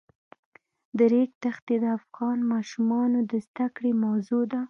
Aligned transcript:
د 0.97 0.99
ریګ 1.11 1.29
دښتې 1.43 1.75
د 1.83 1.85
افغان 1.99 2.37
ماشومانو 2.53 3.19
د 3.31 3.31
زده 3.45 3.67
کړې 3.75 3.91
موضوع 4.05 4.43
ده. 4.51 4.59